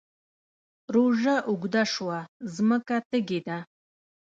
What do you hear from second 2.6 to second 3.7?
مځکه تږې ده